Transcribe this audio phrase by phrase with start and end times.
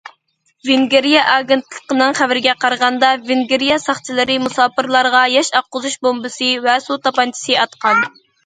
[0.67, 8.07] ۋېنگىرىيە ئاگېنتلىقىنىڭ خەۋىرىگە قارىغاندا، ۋېنگىرىيە ساقچىلىرى مۇساپىرلارغا ياش ئاققۇزۇش بومبىسى ۋە سۇ تاپانچىسى ئاتقان.